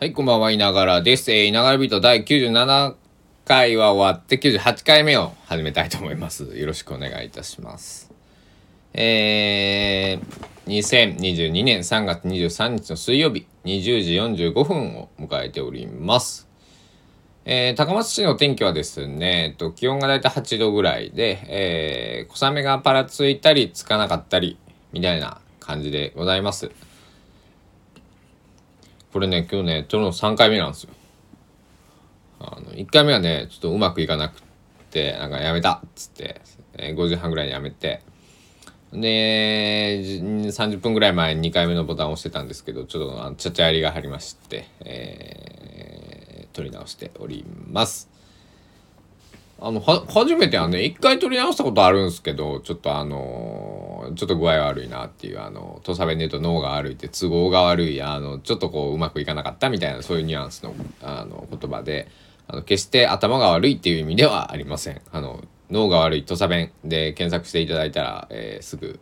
[0.00, 1.32] はい、こんばんは、いながらです。
[1.32, 2.94] えー、いながらビート第97
[3.44, 6.56] 回は終わって98回目を始めたいと思います。
[6.56, 8.12] よろしくお願いいたします。
[8.94, 16.48] えー、2022年3月23日の水曜日、20時45分を迎えております。
[17.44, 24.58] えー、高松市の天気はですね、えっと、気温がだいたい8度ぐらいで、えー、小雨がパラついたりつかなかったり、
[24.92, 26.70] みたいな感じでございます。
[29.12, 30.90] これね、今日ね、撮るの3回目なんですよ。
[32.40, 34.42] あの、1回目はね、ちょっとうまくいかなく
[34.90, 36.40] て、なんかやめたっつって、
[36.74, 38.02] えー5時半ぐらいにやめて、
[38.92, 48.10] で、30分ぐらい前に2回目のボタンを押してたんですけど、ちょっとあのちゃちゃやりが入りまして、えー、撮り直しております。
[49.60, 62.08] あの、は、初めてはね、一回撮り直したことあるんですけど、ちょっとあのーちょっと具合悪いなっていう、あの、土佐弁で言うと脳が悪いって都合が悪い、あの、ちょっとこう、うまくいかなかったみたいな、そういうニュアンスの、あの、言葉で、
[62.46, 65.00] あの、決して頭が悪いっていう意味ではありません。
[65.12, 68.98] あの、脳が悪い土佐弁で検索していただいたら、えーすぐ、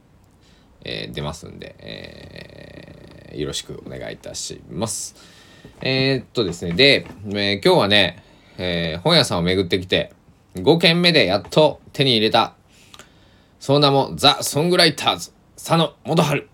[0.85, 5.15] えー出ますんで、えーよろしくお願いいたします。
[5.83, 8.23] えーっとですね、で、えー今日はね、
[8.59, 10.13] えー本屋さんを巡ってきて、
[10.57, 12.56] 5軒目でやっと手に入れた、
[13.59, 16.49] その名もザ・ソングライターズ、佐野元春。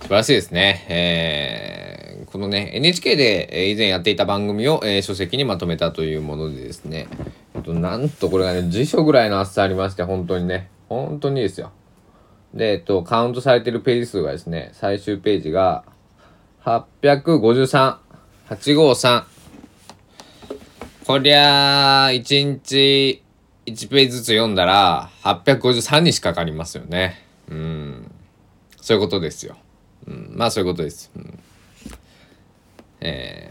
[0.00, 0.86] 素晴らしいですね。
[0.88, 1.94] えー
[2.26, 7.06] このね、NHK で以前やっていた番組を、えー書籍にまとめたというものでですね、
[7.54, 11.72] えっと、なんとこれがね、辞書ぐらいの厚さありまして、本当にね、本当にですよ。
[12.52, 15.84] で、えっと、カウントされてるページ数がですね、最終ページが、
[16.64, 17.96] 853、
[18.48, 19.24] 853。
[21.06, 23.23] こりゃあ、1日
[23.66, 27.22] 1ページずつ読んだら、853にしかかりますよね。
[27.48, 28.10] うん。
[28.80, 29.56] そういうことですよ。
[30.06, 31.10] うん、まあそういうことです。
[31.16, 31.38] うん、
[33.00, 33.50] え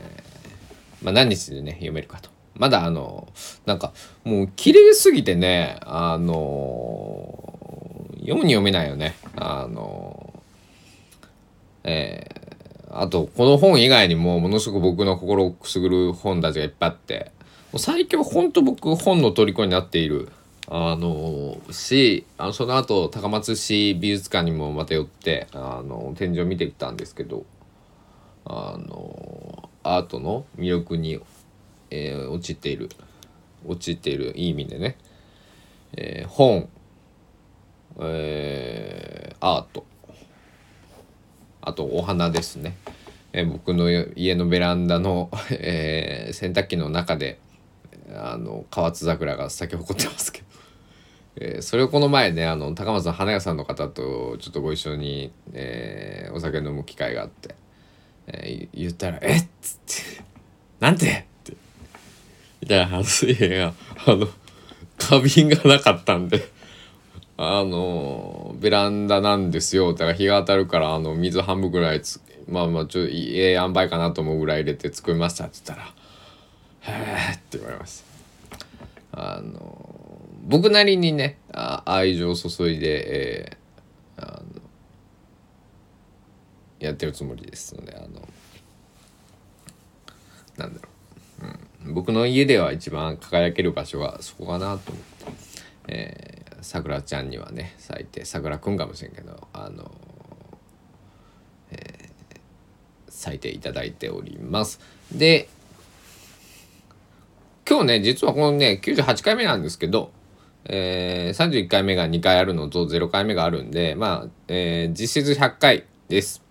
[1.01, 2.29] ー、まあ何日でね、読めるかと。
[2.55, 3.27] まだあの、
[3.65, 7.53] なんか、もう綺麗すぎてね、あの
[8.19, 9.15] 読むに読めないよね。
[9.35, 10.33] あの
[11.83, 17.31] えー、あと、この本以外にも、ものすごく僕の心をくすぐる本たちがいっぱいあって、
[17.75, 20.31] 最近は本当僕、本の虜になっている。
[20.69, 27.45] あのしあのその後高松市美術館にもまた寄ってあの展示を見てきたんですけど
[28.45, 31.19] あのアートの魅力に、
[31.89, 32.89] えー陥っている
[33.67, 34.97] 陥っているいい意味でね、
[35.97, 36.69] えー本、
[37.99, 39.85] えーアート
[41.61, 42.77] あとお花ですね、
[43.33, 47.39] えー僕の家のベランダの、 え洗濯機の中で
[48.15, 50.45] あの河津桜が咲き誇ってますけど、
[51.37, 57.55] えーそれをこの前ねあの高松の花屋さんの方とちょっとご一緒に、えーお酒飲む機会があって、
[58.27, 60.23] えー言ったら「えっ?」つって
[60.79, 61.53] 「なんて?」って
[62.61, 63.73] みたいな話いや
[64.05, 64.27] あの
[64.97, 66.51] 花瓶がなかったんで。
[67.35, 75.91] あのベランダなんですよだから日が当たるからあの水半分ぐらいつまあまあちょっとええ塩梅かなと思うぐらい入れて作りましたって言ったら
[76.83, 76.91] 「へ
[77.31, 78.03] え」って言われまし
[79.11, 84.61] たあの僕なりにねあ愛情を注いで、えーあの
[86.79, 88.27] やってるつもりですのであの
[90.57, 90.89] なんだろ
[91.83, 95.25] う、うん、僕の家では一番輝ける場所はそこかなと思って。
[95.87, 99.91] えーさくらちゃんにはね咲いてさくらくんかもしれんけどあの、
[101.71, 102.13] えー
[103.09, 104.81] 咲いていただいております。
[105.11, 105.47] で
[107.73, 110.11] 今日ね実はこのね98回目なんですけど、
[110.65, 116.43] えー、31回目が2回あるのと0回目があるんでまあ、えー実質100回です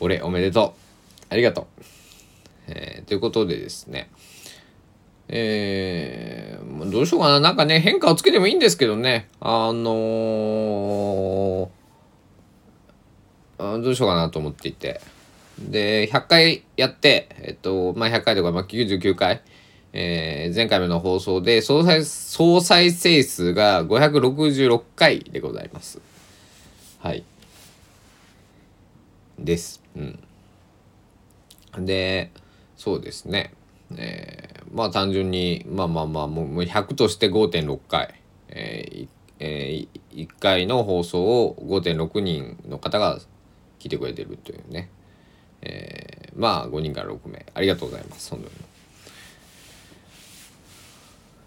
[0.00, 1.66] 俺おめでとうありがとう、
[2.66, 4.10] えーということでですね
[5.28, 7.38] えー、どうしようかな。
[7.38, 9.28] なんかね、変化をつけてもいいんですけどね。
[9.40, 11.68] あのー
[13.58, 15.02] あどうしようかなと思っていて。
[15.58, 19.42] で、100回やって、えっと、まあ、100回とか、まあ、99回、
[19.92, 26.00] えー前回の放送で総再、総再生数が566回でございます。
[27.00, 27.24] はい。
[29.38, 29.82] です。
[29.96, 31.86] うん。
[31.86, 32.30] で、
[32.76, 33.52] そうですね。
[33.96, 38.14] えーまあ単純にまあまあまあもう100として5.6回、
[38.48, 39.08] えー
[39.40, 43.18] えー、1回の放送を5.6人の方が
[43.78, 44.90] 聞いてくれてるというね、
[45.62, 46.08] えー
[46.38, 48.54] まあ5人から6名ありがとうございます本当に。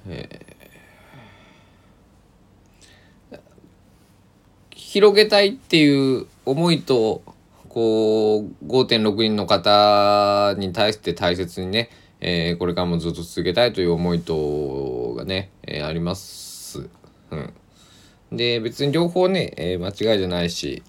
[0.07, 0.61] えー
[4.91, 7.21] 広げたいっていう思いと
[7.69, 16.89] こう5.6人の方に対して大切にね、えー、これからもずっと続けたいという思いとがね、えー、あります。
[17.29, 17.53] うん、
[18.33, 20.83] で別に両方ね、えー、間違いじゃないし、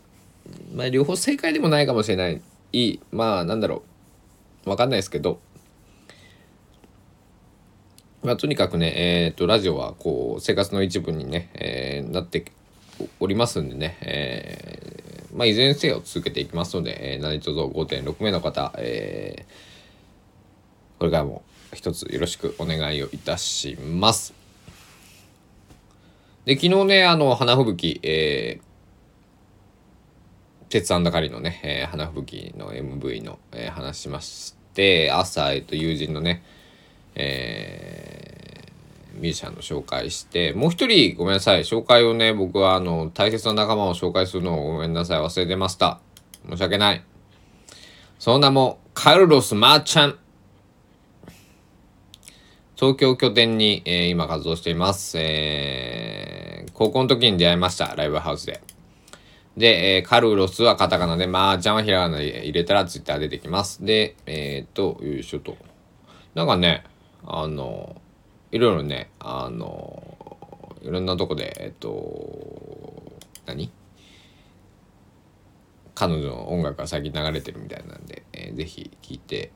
[0.75, 2.41] まあ、両方正解でもないかもしれない
[2.73, 3.83] いいまあなんだろ
[4.67, 5.41] うわかんないですけど。
[8.23, 8.93] まあ、とにかくね、
[9.25, 12.45] えっ、ー、と、ラジオは、こう、生活の一部にね、えー、なって
[13.19, 21.43] おりますんでね、えまあ、いずれにせよ続けていきますので、えー、何卒5.6名の方、えー、これからも
[21.73, 24.35] 一つよろしくお願いをいたします。
[26.45, 28.72] で、昨日ね、あの、花吹雪、えー、
[30.73, 36.43] 鉄腕かりのね、えー、花吹雪の MV の、えー、話しまして、朝、えっと、友人のね、
[37.15, 41.65] えー、ミュージシャンの紹介して、もう一人ごめんなさい。
[41.65, 45.21] 紹介をね、僕はあの、大切な仲間を紹介するのをごめんなさい。
[45.21, 46.01] 忘れてました。
[46.49, 47.05] 申し訳ない。
[48.19, 50.19] その名も、カルロス・マーチャン。
[52.77, 55.19] 東京拠点に、えー、今活動しています。
[55.19, 57.95] えー、高校の時に出会いました。
[57.95, 58.72] ライブハウスで。
[59.57, 63.85] で、えー、カルロスはカタカナで、マーチャンはひらがなで入れたらツイッター出てきます。
[63.85, 65.57] で、えー、っと、よいしょと。
[66.35, 66.85] なんかね、
[67.25, 68.01] あの、
[68.53, 73.73] いろいろねあのいろんなとこでえっと何？
[75.95, 79.53] 彼女の音楽が最近流れてるみたいなんで、えー、ぜひ聴いて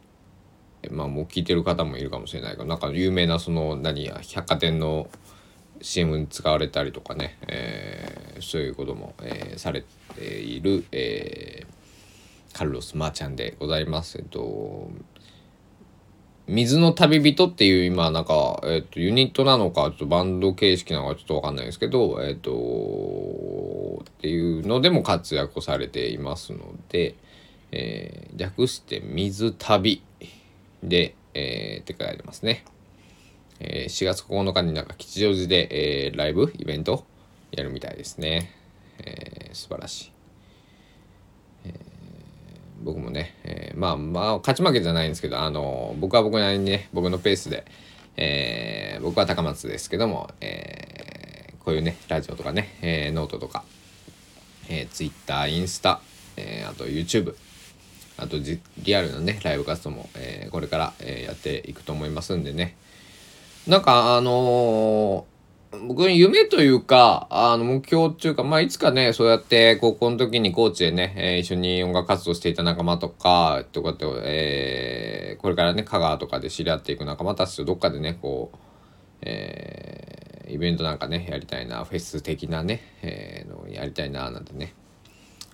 [0.91, 5.09] まあもう聴いてる方もいるかもしれないけどなんか有名なその何や百貨店の
[5.81, 9.85] CM に使われたりとかね、えー、そういうことも、えー、され
[10.15, 14.19] ている、えー、カルロス・マーチャンでございます。
[14.19, 14.91] えっと
[16.49, 27.17] 水の旅人っていう今なんか、えっ、と、ユニットなのか、ちょっとバンド形式なのかちょっとわかんないですけど、えっ、と、っていうのでも活躍をされていますので、
[27.73, 30.03] えー、略して水旅
[30.85, 32.65] で、えー、って書いてますね。
[33.61, 37.05] えー、4月9日になんか吉祥寺で、えー、ライブイベント
[37.53, 38.51] やるみたいですね。
[38.99, 40.13] えー、素晴らしい。
[41.67, 41.97] えー
[42.83, 47.65] 僕もね、えー、まあまあ勝ち負けじゃないんですけどあの僕は僕なりにね僕のペースで、
[48.17, 53.65] えー、僕は高松ですけども、えー、こういうねラジオとかね、えー、ノートとか、
[54.69, 56.01] えー、Twitter インスタ、
[56.37, 57.35] えー、あと YouTube
[58.19, 62.77] あとリアルなねライブ活動も、えー、これから、えー、やっていくと思いますんでね
[63.67, 65.37] なんかあのー
[65.85, 78.59] 僕の夢というか、あの、目標っていうか、まあ、いつかね、そうやって高校の時に高知でね、えー、一緒に音楽活動していた仲間とか、とかって、えー、これからね、香川とかで知り合っていく仲間たちとどっかでね、こう、
[79.23, 84.75] えー、イベントなんかね、やりたいな、フェス的なね、えー、のやりたいな、なんてね、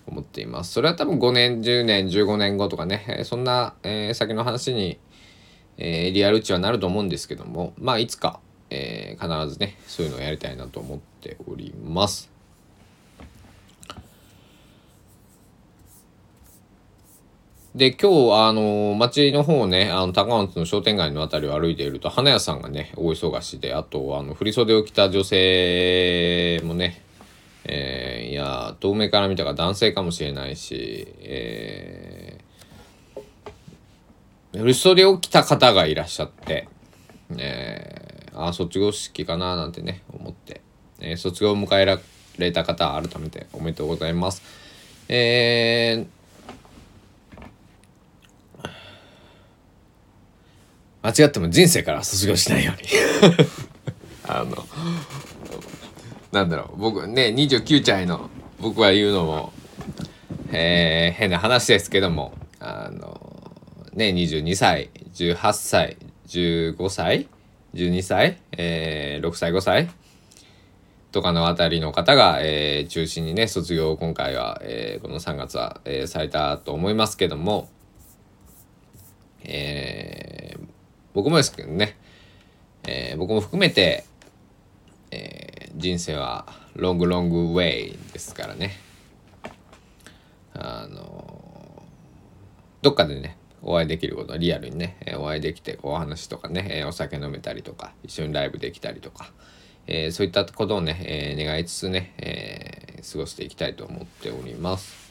[0.07, 0.73] 思っています。
[0.73, 4.99] それは多分5年、10年、15年後とかね、そんな、えー、先の話に、
[5.77, 8.39] えー、リアル値はなると思うんですけども、まあ、いつか、
[8.69, 12.33] えー、必ずねそういうのをやりたいなと思っております。
[17.75, 27.01] で、今日、あの、街の方ね、あの、高松の商店街の辺りを歩いていると、花屋さんがね、大忙しで、あと、あの、振袖を着た女性もね、
[27.65, 32.32] えー、いや、遠目から見たら男性かもしれないし、えー、
[34.53, 36.67] 振袖を着た方がいらっしゃって、
[37.37, 38.03] えー
[38.35, 40.61] ああ卒業式かななんてね思って、
[40.99, 41.99] えー、卒業を迎えら
[42.37, 44.41] れた方改めておめでとうございます。
[45.07, 48.69] えー、
[51.03, 52.87] 間違っても人生から卒業しないように。
[54.25, 54.65] あの
[56.31, 58.29] なんだろう僕ね29歳の
[58.59, 59.53] 僕は言うのも、
[60.51, 62.33] えー、変な話ですけども
[63.93, 65.97] ね22歳18歳
[66.27, 67.27] 15歳
[67.73, 69.89] 12歳、えー、6歳5歳
[71.11, 77.69] とかのあたりの方が、えー、中心にね卒業を今回は、えー、この3月は、えー、されたと思いますけども、
[79.43, 80.67] えー、
[81.13, 81.97] 僕もですけどね、
[82.87, 84.05] えー、僕も含めて、
[85.11, 88.71] えー、人生はロングロングウェイですからね。
[90.55, 91.83] あの
[92.81, 99.31] どっかでねお会いできることリアルにね、えお会いできてお話とかね、えお酒飲めたりとか一緒にライブできたりとか、
[99.87, 105.03] えー、そういったことをね、えー、願いつつね、えー、過ごしていきたいと思っております。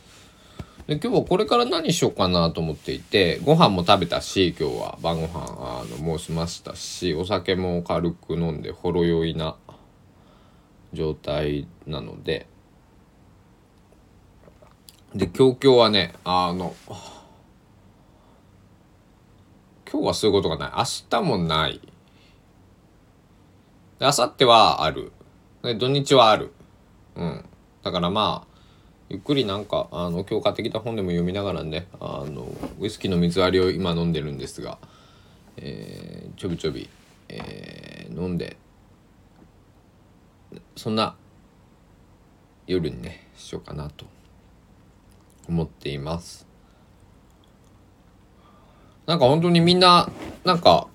[0.86, 9.56] で今日はこれから何しようかなと思っていてご飯も食べたし今日は晩ご飯あのもうしましたしお酒も軽く飲んでほろ酔いな
[10.92, 12.48] 状態なので
[15.14, 16.74] で今日今日はねあの
[19.92, 20.72] 今日はそういうことがない。
[20.78, 21.78] 明日もない。
[23.98, 25.12] で明後日はある。
[25.62, 26.50] で土日はある。
[27.14, 27.44] うん。
[27.82, 28.52] だからまあ
[29.10, 32.46] ゆっくりなんかあの強化的な本でも読みながらねあの
[32.80, 34.78] ウイスキーの水割りを今飲んでるんですが、
[35.58, 36.88] えー、ちょびちょび、
[37.28, 38.56] えー、飲んで
[40.74, 41.16] そんな
[42.66, 44.06] 夜にねしようかなと
[45.46, 46.51] 思っています。
[49.06, 50.08] なんか本当にみんな
[50.44, 50.86] なんか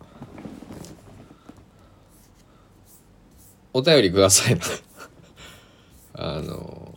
[3.73, 4.57] お便りください
[6.15, 6.95] あの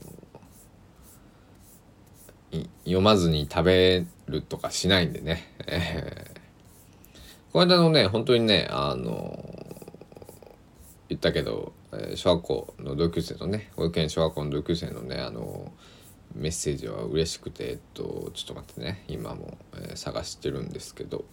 [2.84, 9.38] 読まずに食べるとかしないんでね、えー、この間のね本当にねあの
[11.08, 15.72] 言ったけど、えー、小学校の同級生のね保育園小学校の同級生のねあの
[16.34, 19.04] メッセージは嬉しくてえっとちょっと待ってね。
[19.08, 21.24] 今も、えー、探してるんですけど、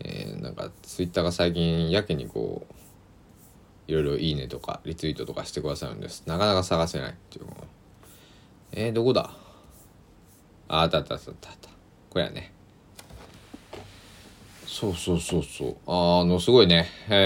[0.00, 2.74] えー、なんかツイッターが最近やけにこう
[3.90, 6.24] いろいろいいねとかリツイートとかしてくださるんです。
[6.26, 7.56] なかなか探せないっていうの
[8.72, 9.30] えー、どこだ？
[10.68, 11.68] ああったあったあったあった。
[12.10, 12.52] これやね。
[14.66, 15.76] そうそうそうそう。
[15.86, 16.88] あのすごいね。
[17.10, 17.18] え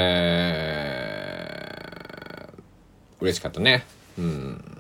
[2.51, 3.87] ー、嬉しかったね。
[4.19, 4.76] うん。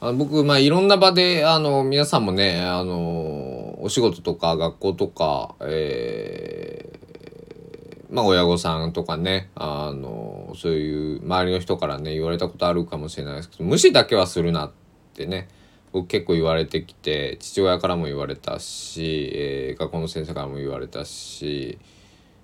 [0.00, 14.72] あ僕、まあ、いろんな場で、あの、皆さんもね、あの、お仕事とか学校とか、えー、まあ、親御さんとかね、あの、そういう周りの人からね、言われたことあるかもしれないですけど、無視だけはするなっ
[15.14, 15.48] てね、
[15.90, 21.76] 僕結構言われてきて、父親からも言われたし、えー、学校の先生からも言われたし、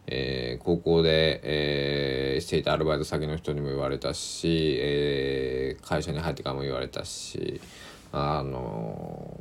[0.07, 7.61] えー、高校で、えー、していたアルバイト先の人にも言われたし、えー、会社に入ってからも言われたし
[8.13, 9.41] あの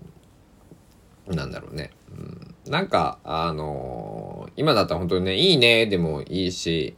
[1.27, 6.95] なんだろうね、うん、なんかあの今だったら本当にね「いいね」でもいいし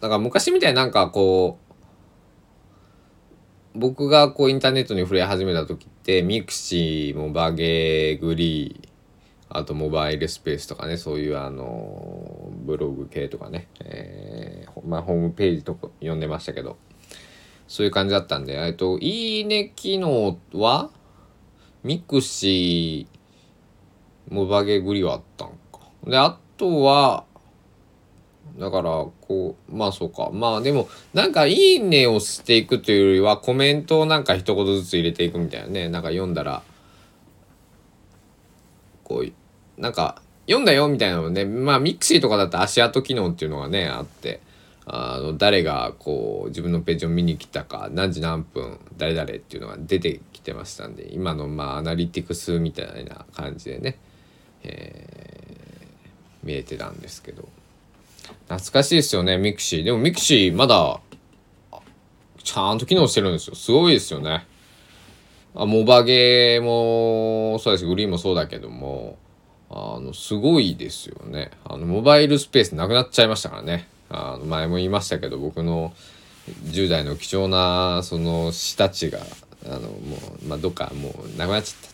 [0.00, 1.58] だから昔みたいになんかこ
[3.74, 8.89] う僕がこうインターネットに触れ始めた時ってミクシーモバゲーグリー
[9.52, 16.78] あとモバイルスペースとかね、そういうあの、ブログ系とかね、えー、まあホームページとか読んでましたけど、
[17.66, 20.90] そういう感じだったんで、えっと、いいね機能は、
[21.82, 25.80] ミクシー、モバゲグリはあったんか。
[26.04, 27.24] で、あとは、
[28.56, 30.30] だから、こう、まあそうか。
[30.32, 35.88] まあでも、なんかいいねをしていくというよりは、コメントをなんか一言ずつ入れていくみたいなね。
[35.88, 36.62] なんか読んだら、
[39.02, 39.32] こう、
[39.80, 44.40] なんか読んだよみたいなのねまあミクシーとかだと足跡機能っていうのがねあって
[44.86, 53.98] あの誰がこう自分のページを見に来たか何時何分誰々っていうのが出てきてましたんで今のまあアナリティクスみたいな感じでね、
[54.64, 57.48] えー、見えてたんですけど。
[58.48, 59.82] 懐かしいですよねミクシー。
[59.82, 61.00] でもミクシーまだ
[62.42, 63.54] ちゃんと機能してるんですよ。
[63.54, 64.46] すごいですよね。
[65.54, 69.18] あモバゲーもそうだしグリーンもそうだけども
[69.70, 71.50] あの、すごいですよね。
[71.64, 73.88] あの、モバイルスペースなくなっちゃいましたからね。
[74.08, 75.92] あの、前も言いましたけど、僕の
[76.64, 79.20] 10代の貴重な、その、死たちが、
[79.66, 81.90] あの、もう、まあ、どっかもう、なくなっちゃった。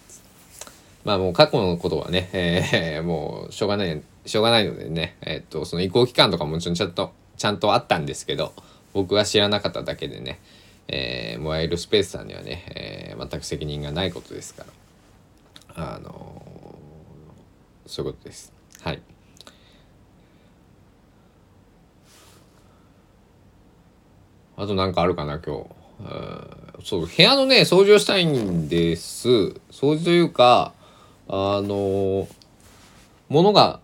[1.05, 8.55] まあ、もう過去のことはね、えー、もう、しょうがない、しょうがないのでね、えー、っと、その移行期間とかももちろんちゃんと、ちゃんとあったんですけど、
[8.95, 10.41] 僕が知らなかっただけでね、
[10.89, 14.65] えー、モバイルスペースさんにはね、えー、全く責任がないことですか
[15.77, 16.43] ら、あの
[17.87, 18.53] そういうことです。
[18.83, 19.03] はい。
[24.57, 25.67] あと何かあるかな今日。
[26.85, 29.29] そう部屋のね掃除をしたいんです。
[29.71, 30.73] 掃除というか
[31.29, 32.29] あの
[33.29, 33.81] 物が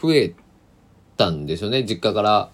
[0.00, 0.34] 増え
[1.16, 1.84] たんですよね。
[1.84, 2.50] 実家から、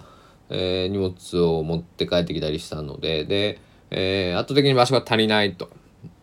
[0.51, 3.25] えー、荷物を持って帰ってきたりしたので。
[3.25, 3.61] で、
[3.91, 5.71] えー、圧倒的に場所が足りないと。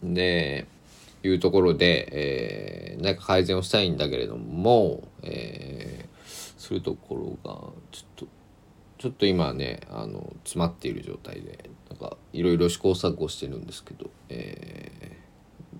[0.03, 0.67] で
[1.23, 7.59] いうところで、えー、なんか改善をしたいんだけれども、えー、するところが
[7.91, 8.27] ちょっと
[8.97, 15.17] ちょっと今ねあの詰まっている状態でなんかいろいろ試行錯誤してるんですけど、え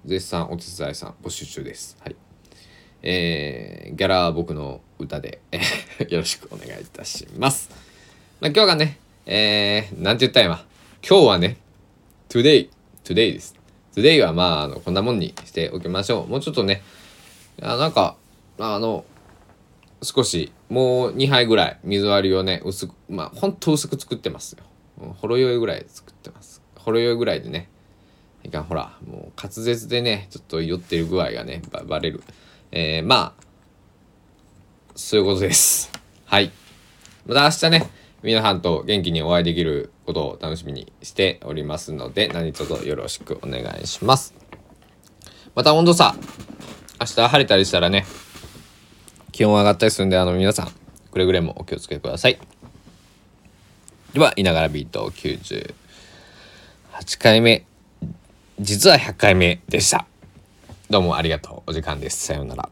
[0.06, 1.98] ー、絶賛お手伝いさん募集中です。
[2.02, 2.16] はい
[3.04, 5.42] えー、ギャラは僕の歌で
[6.10, 7.70] よろしくお願いいたします。
[8.40, 10.66] まあ、今日がね、えー、なんて言ったんや
[11.08, 11.58] 今日はね、
[12.30, 12.70] today、
[13.04, 13.61] today です。
[13.96, 16.28] Today はまあ、あの、こんなもんにしておきましょう。
[16.28, 16.82] もうちょっとね、
[17.62, 18.16] あなんか、
[18.60, 19.06] あの、
[20.04, 24.64] 少しもう2杯ぐらい水割りをね薄くまあほんと薄く作ってますよ。
[25.16, 26.62] ほろ酔いぐらい作ってます。
[26.76, 27.70] ほろ酔いぐらいでね
[28.44, 32.24] いかんほらもう滑舌でねちょっと酔ってる具合がねばバレる。
[32.72, 33.44] えー、まあ
[34.96, 35.92] そういうことです。
[36.26, 36.52] はい。
[37.28, 37.90] また明日ね
[38.24, 44.34] 皆さんと元気にお会いできることを楽しみにしておりますので何卒よろしくお願いします。
[45.56, 46.16] また温度差
[47.00, 48.06] 明日晴れたりしたらね
[49.32, 50.72] 気温上がったりするんであの皆さん
[51.12, 52.40] くれぐれもお気をつけください。
[54.14, 55.74] ではいながらビート98
[57.18, 57.66] 回目
[58.60, 60.06] 実は100回目でした。
[60.90, 61.72] どうもありがとう。
[61.72, 62.26] お時間です。
[62.26, 62.70] さようなら。